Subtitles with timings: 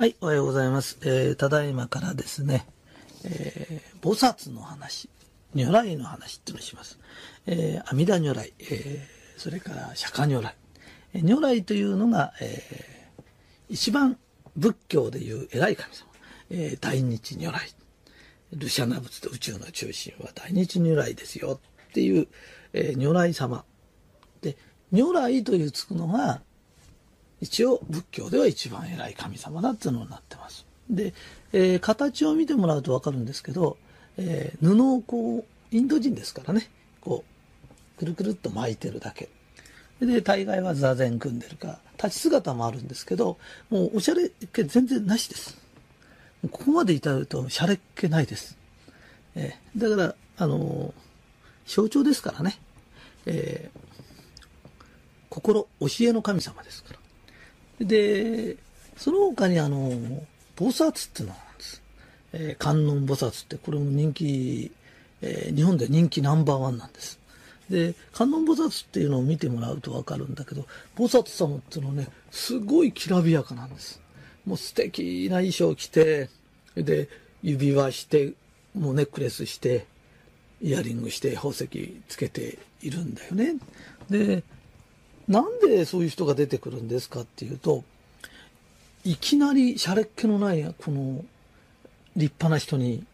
[0.00, 0.96] はい、おはようございます。
[1.02, 2.68] えー、ただいまからですね、
[3.24, 5.10] えー、菩薩の話、
[5.56, 7.00] 如来の話っていうのをします。
[7.46, 10.54] えー、阿弥陀如来、えー、それから釈迦如来。
[11.14, 14.16] えー如来というのが、えー、一番
[14.56, 16.06] 仏教でいう偉い神様。
[16.50, 17.74] えー、大日如来。
[18.52, 21.58] ルシャナ仏と宇宙の中心は大日如来ですよ
[21.88, 22.28] っていう、
[22.72, 23.64] えー如来様。
[24.42, 24.56] で、
[24.92, 26.40] 如来というつくのが、
[27.40, 30.66] 一応仏教では一番偉い神様だっていうのになってます。
[30.90, 31.14] で、
[31.52, 33.76] えー形を見てもらうとわかるんですけど、
[34.16, 36.68] えー布をこう、インド人ですからね、
[37.00, 37.24] こ
[37.96, 39.28] う、くるくるっと巻いてるだけ。
[40.00, 43.38] で、大概は座禅組んでるか、立ち姿もあるんですけど、
[43.70, 45.56] もうおしゃれっ気全然なしです。
[46.50, 48.56] ここまで至ると、しゃれっ気ないです。
[49.34, 50.94] えーだから、あの
[51.66, 52.58] 象徴ですからね。
[53.26, 53.88] えー
[55.28, 57.00] 心、教えの神様ですから。
[57.80, 58.56] で、
[58.96, 59.90] その他にあの、
[60.56, 61.82] 菩薩っていうのがあるんです。
[62.32, 64.70] えー観音菩薩って、これも人気、
[65.22, 67.18] えー日本で人気ナンバーワンなんです。
[67.70, 74.00] で、観音菩薩っていうのを見てもらうとわかるんだけど、菩薩様っていうのはね、すごいきらびやかなんです。
[74.46, 76.30] もう素敵な衣装着て、
[76.74, 77.08] で、
[77.42, 78.32] 指輪して、
[78.74, 79.86] もうネックレスして、
[80.62, 81.68] イヤリングして宝石
[82.08, 83.54] つけているんだよね。
[84.10, 84.42] で、
[85.28, 87.84] なんでそういう人が出てくるんですかっていうと、
[89.04, 91.24] いきなりシャレっ気のない、この、
[92.16, 93.04] 立派な人に、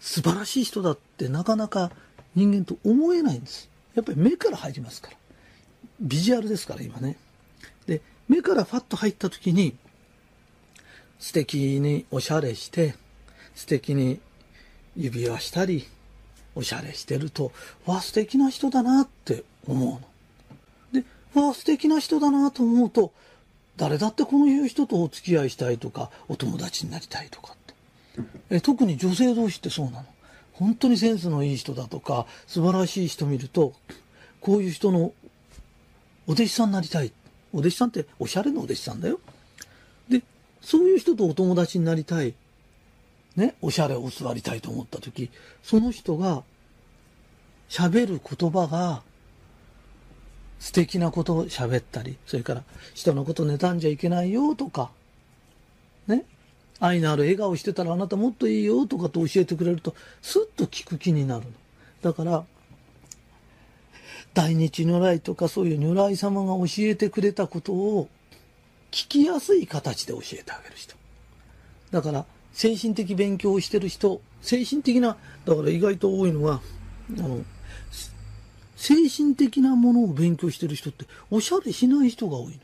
[0.00, 1.92] 素晴らしい人だってなかなか
[2.34, 3.70] 人間と思えないんです。
[3.94, 5.16] やっぱり目から入りますから。
[6.00, 7.16] ビジュアルですから、今ね。
[7.86, 9.76] で、目からファッと入った時に、
[11.18, 12.96] 素敵におしゃれして、
[13.54, 14.20] 素敵に
[14.96, 15.86] 指輪したり、
[16.54, 17.52] おしゃれしてると、
[17.86, 21.02] わあ、素敵な人だなって思うの。
[21.02, 21.06] で、
[21.40, 23.12] わ、素敵な人だなと思うと、
[23.76, 27.74] 誰だってこのいう人とお付き合いしたいとか、お友達になりたいとかって。
[28.50, 30.04] え特に女性同士ってそうなの。
[30.52, 33.72] 本当にセンスのいい人だとか、素晴らしい人見ると、
[34.40, 35.12] こういう人の
[36.26, 37.12] お弟子さんになりたい。
[37.52, 39.18] お弟子さんっておしゃれなお弟子さんだよ。
[40.08, 40.22] で、
[40.60, 42.34] そういう人とお友達になりたい。
[43.36, 45.30] ね、おしゃれを教わりたいと思った時、
[45.62, 46.42] その人が
[47.68, 49.02] 喋る言葉が
[50.58, 52.62] 素敵なことを喋ったり、それから
[52.94, 54.90] 人のこと妬んじゃいけないよとか、
[56.06, 56.24] ね、
[56.78, 61.50] 愛のある笑顔してたらあなたもっといいよとかと教えてくれると、スッと聞く気になるの。
[62.02, 62.44] だから、
[64.34, 68.08] 大日如来とかそういう如来様が教えてくれたことを
[68.90, 70.94] 聞きやすい形で教えてあげる人。
[71.90, 76.60] だから、精神的勉強をしてる人、精神的な、だから意外と多いのは、
[77.18, 77.44] あの、
[78.76, 82.58] 精神的なものを勉強してる人って、おしゃれしない人が多いの。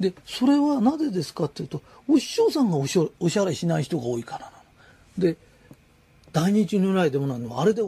[0.00, 4.52] で、それはなぜですかっていうと、お師匠さんがおしゃおしゃれしない人が多いからなの。
[5.18, 5.36] で、
[6.32, 7.82] 大日如来でもなの、あれで、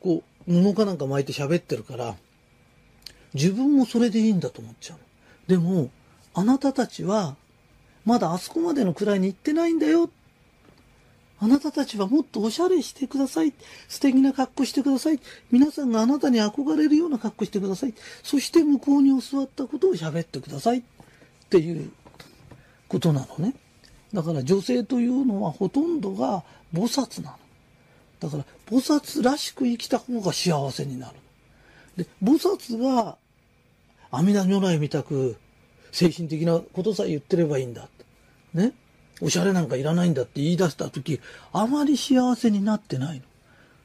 [0.00, 2.16] こう、布かなんか巻いて喋ってるから、
[3.34, 5.04] 自分もそれでいいんだと思っちゃうの。
[5.46, 5.90] でも、
[6.34, 7.36] あなたたちは、
[8.04, 10.10] まだあそこまでの位に行ってないんだよ。
[11.38, 13.52] あなたたちはもっとおしゃれしてください。
[13.88, 15.18] 素敵な格好してください。
[15.50, 17.94] 皆さんがあなたに憧れるような格好してください。
[18.22, 20.78] そして向こうに教わったことを喋ってください。
[20.78, 20.82] っ
[21.50, 21.90] ていう
[22.88, 23.54] ことなのね。
[24.12, 27.36] だから女性というのはほとんどが菩薩なの。
[28.20, 31.16] だから菩薩らしく生きた方が幸せになる。
[31.96, 33.16] で、菩薩が
[34.12, 35.36] 阿弥陀如来みたく
[35.90, 37.88] 精神的なことさえ言ってればいいんだ。
[38.54, 38.72] ね。
[39.20, 41.20] おしゃれなんかいらないんだって言い出した時、
[41.52, 43.24] あまり幸せになってないの。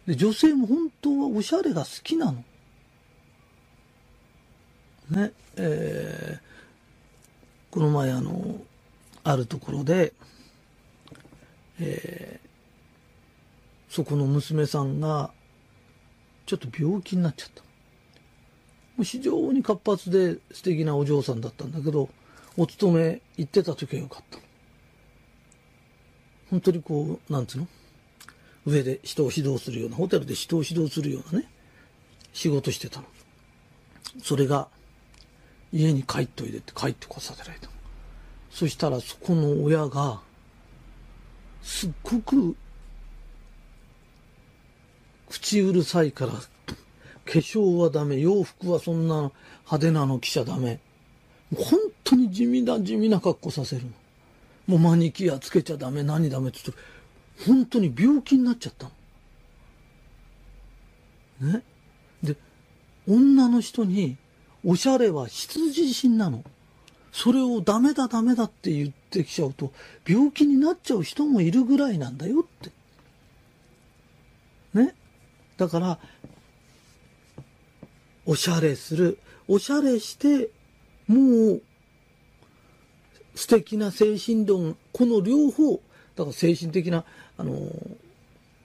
[0.07, 2.43] で、女性も本当はおしゃれが好きなの。
[5.11, 5.31] ね。
[5.55, 6.47] えー
[7.69, 8.61] この前あの、
[9.23, 10.13] あるところで、
[11.79, 12.47] えー
[13.89, 15.31] そこの娘さんが、
[16.45, 17.61] ちょっと病気になっちゃった。
[17.61, 17.67] も
[18.99, 22.09] う非常に活発で素敵なお嬢さんだったんだけど、
[22.57, 24.39] お勤め行ってた時はよかった。
[26.49, 27.67] 本当にこう、なんつうの？
[28.65, 31.47] 上で人を指導するような、ホテルで人を指導するようなね、
[32.33, 33.05] 仕事してたの。
[34.23, 34.67] それが、
[35.71, 37.69] 家に帰っといでって帰ってこさせられた。
[38.49, 40.21] そしたらそこの親が、
[41.61, 42.55] すっごく、
[45.29, 46.39] 口うるさいから、化
[47.25, 49.31] 粧はダメ、洋服はそんな
[49.65, 50.79] 派手なの着ちゃダメ。
[51.55, 53.91] 本当に地味な地味な格好させるの。
[54.67, 56.83] もうマニキュアつけちゃダメ、何ダメって言って、
[57.45, 58.91] 本当に病気になっちゃった
[61.41, 61.53] の。
[61.53, 61.63] ね？
[62.21, 62.35] で、
[63.07, 64.17] 女の人に、
[64.65, 66.43] おしゃれは必需品なの。
[67.13, 69.71] それをダメだダメだって言ってきちゃうと、
[70.05, 72.71] 病気になっちゃう人もいるぐらいなんだよって。
[74.73, 74.93] ね？
[75.57, 75.99] だから、
[78.25, 79.19] おしゃれする。
[79.47, 80.49] おしゃれして、
[81.07, 81.61] もう、
[83.37, 85.79] 素敵な精神論、この両方、
[86.15, 87.05] だから精神的な、
[87.37, 87.69] あの、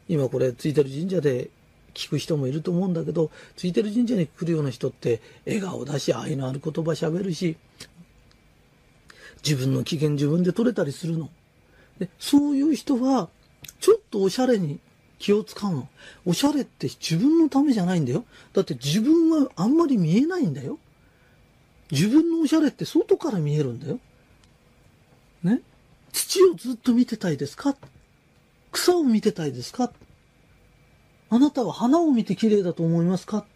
[0.08, 1.50] 今これついてる神社で
[1.92, 7.58] 聞く人もいると思うんだけど、ついてる神社に来るような人って笑顔だし、愛のある言葉喋るし、
[9.44, 11.28] 自分の機嫌自分で取れたりするの。
[11.98, 13.28] で、そういう人は、
[13.78, 14.80] ちょっとおしゃれに
[15.18, 15.86] 気を使うの。
[16.24, 18.24] おしゃれって自分のためじゃないんだよ。
[18.54, 20.78] だって自分はあんまり見えないんだよ。
[21.90, 24.00] 自分のおしゃれって外から見えるんだよ。
[25.42, 25.60] ね。
[26.12, 27.76] 土をずっと見てたいですか？
[28.70, 29.92] 草を見てたいですか？
[31.30, 33.46] あなたは花を見て綺麗だと思いますか？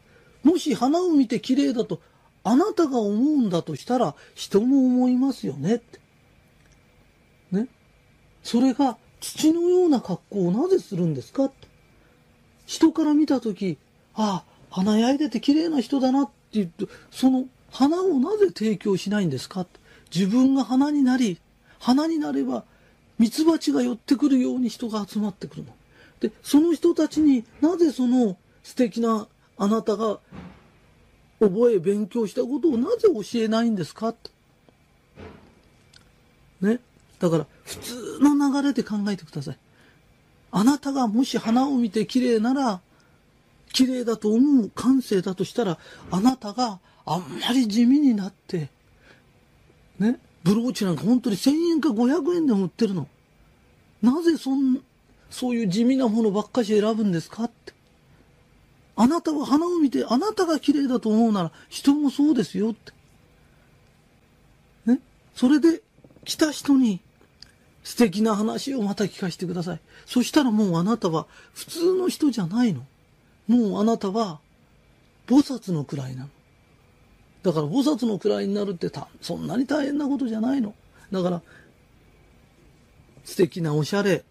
[0.42, 2.00] もし花を見て綺麗だと
[2.44, 5.76] あなたが思うんだとしたら人も思いますよね。
[5.76, 6.00] って。
[7.50, 7.68] ね。
[8.42, 11.50] それが土のような格好をなぜするんですか？
[12.64, 13.78] 人から見たとき、
[14.14, 19.66] ああ、花焼いてて綺麗な人だなって言って、その花をなぜ提供しないんですか？
[20.14, 21.40] 自分が花になり、
[21.78, 22.64] 花になれば、
[23.19, 25.75] ミツバチが寄ってくるように人が集まってくるの。
[26.20, 30.19] で、その人たちになぜその素敵なあなたが
[31.40, 34.12] 覚え勉強したことをなぜ教えないんですか？
[34.12, 34.31] と
[36.61, 36.81] ね。
[37.19, 39.58] だから普通の流れで考えてください。
[40.52, 42.81] あなたがもし花を見て綺麗なら、
[43.72, 45.79] 綺麗だと思う感性だとしたら、
[46.11, 48.70] あなたがあんまり地味になって、
[49.99, 53.08] ね、ブローチなんか本当に1000円か500円でも売ってるの。
[54.00, 54.81] なぜそん、
[55.28, 57.72] そういう地味なものばっかし選ぶんですかって。
[58.94, 62.93] あなたは花を見て、あなたが綺麗だと思うなら、人もそうですよって。
[64.87, 65.00] ね。
[65.34, 65.82] それで、
[66.25, 67.00] 来た人に、
[67.82, 69.81] 素敵な話をまた聞かせてください。
[70.06, 72.87] そしたらもうあなたは普通の人じゃないの。
[73.48, 74.38] もうあなたは、
[75.26, 76.31] 菩薩の位なの。
[77.46, 80.75] だから菩薩の位になるってた、そんなに大変なことじゃないの。
[81.12, 81.43] だから、
[83.25, 84.25] 素敵なおしゃれ。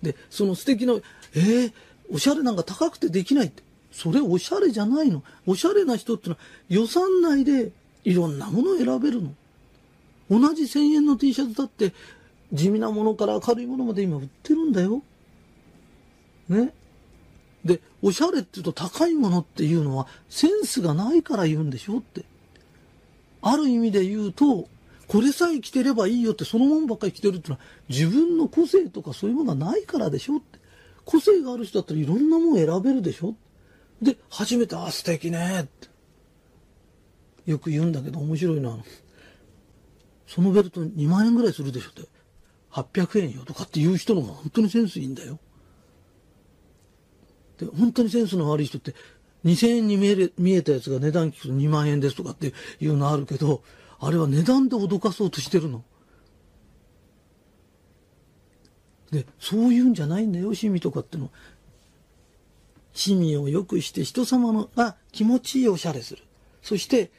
[0.00, 0.94] で、その素敵な、
[1.34, 1.72] えー、
[2.10, 3.62] おしゃれなんか高くてできないって。
[3.92, 5.22] それおしゃれじゃないの。
[5.46, 7.72] おしゃれな人ってのは予算内で
[8.04, 9.34] いろんなものを選べるの。
[10.30, 11.92] 同じ1000円の T シャツだって
[12.54, 15.02] 地味なものから明るいものまで今売ってるんだよ。
[16.48, 16.72] ね。
[17.66, 22.24] で、おしゃれって言うと高いものっていうのはセンスがないから言うんでしょって。
[23.48, 24.68] ある意味で言うと、
[25.06, 30.58] これさえ着てればいいよってそのもんばっかり着てるってのは自分の個性とかそういうものがないからでしょって。
[31.04, 33.36] 個性がある人だったらいろんなもん選べるでしょ
[34.02, 35.88] で、初めて、あ、素敵ねって。
[37.46, 38.76] よく言うんだけど面白いな。
[40.26, 42.02] そのベルト2万円ぐらいするでしょって。
[42.72, 45.38] 800円よとかって言う人の方が本当にセンスいいんだよ。
[47.58, 48.92] で、本当にセンスの悪い人って
[49.44, 53.62] 2000円に見え見えたやつが値段聞くと2万円ですとかっていうのあるけど、
[53.98, 55.84] あれは値段で脅かそうとしてるの。
[59.10, 61.30] で、そういうんじゃないんだよ、趣味とかっての。
[62.94, 66.22] 趣味を良くして人様のが気持ちいいおしゃれする。
[66.62, 67.10] そして、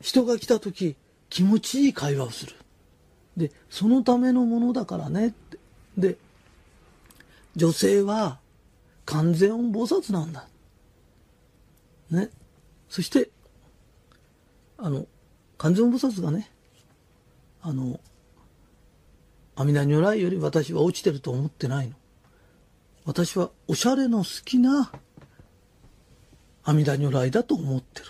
[0.00, 0.96] 人が来た時、
[1.30, 2.52] 気持ちいい会話をする。
[3.36, 5.58] で、そのためのものだからねって。
[5.96, 6.16] で、
[7.56, 8.38] 女性は
[9.04, 10.46] 完全音菩薩なんだ。
[12.12, 12.30] ね。
[12.88, 13.30] そして、
[14.78, 15.06] あの、
[15.58, 16.50] 完全菩薩がね、
[17.60, 18.00] あの、
[19.54, 21.94] 阿弥陀如来より私は落ちてると思ってないの。
[23.04, 24.92] 私はおしゃれの好きな
[26.64, 28.06] 阿弥陀如来だと思ってる。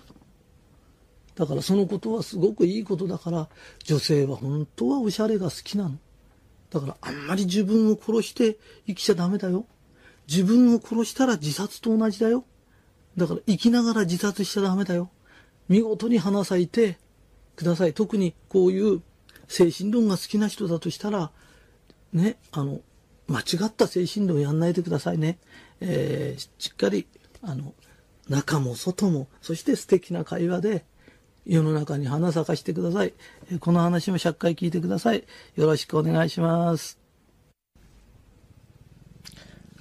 [1.35, 3.49] だからそのことはすごくいいことだから、
[3.85, 5.99] 女性は本当はおしゃれが好きなの。
[6.71, 9.67] だからあんまり自分を殺して生きちゃダメだよ。
[10.29, 12.45] 自分を殺したら自殺と同じだよ。
[13.17, 15.11] だから生きながら自殺しちゃダメだよ。
[15.69, 16.99] 見事に花咲いて
[17.57, 17.95] ください。
[17.95, 19.03] 特にこういう
[19.49, 21.31] 精神論が好きな人だとしたら、
[22.13, 22.81] ね、あの、
[23.29, 25.39] 間違った精神論やんないでくださいね。
[25.81, 27.07] えー、しっかり、
[27.43, 27.75] あの、
[28.29, 30.85] 中も外も、そして素敵な会話で、
[31.45, 33.15] 世の中に花咲かしてください。
[33.61, 35.25] この話も100回聞いてください。
[35.57, 36.99] よろしくお願いします。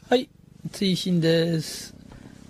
[0.09, 0.29] はい、
[0.71, 2.00] 追伸です。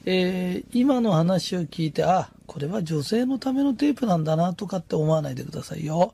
[0.05, 6.13] えー、今の話を聞いて、あ、これは女性のためのテープなんだなとかって思わないでくださいよ。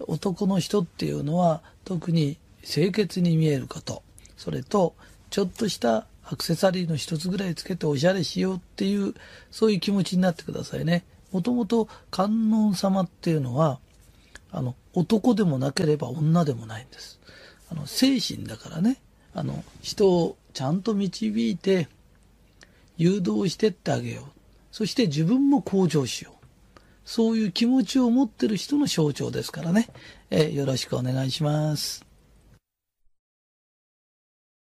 [0.00, 4.02] 男の人っていうのは特に清潔に見えること、
[4.36, 4.94] それと
[5.30, 9.14] ちょっとしたアクセサリーの一つぐらいつけておしゃれしようっていう、
[9.50, 11.04] そういう気持ちになってくださいね。
[11.32, 13.78] もともと観音様っていうのは、
[14.50, 17.18] あの、男でもなければ女でもないんです。
[17.70, 18.98] あの、精神だからね、
[19.34, 21.88] あの、人をちゃんと導いて、
[22.96, 24.24] 誘導してってあげよう。
[24.70, 26.32] そして自分も向上しよ
[26.76, 26.80] う。
[27.04, 29.88] そういう気持ちを持ってる人の象徴ですからね。
[30.30, 32.11] え、よろしくお願いします。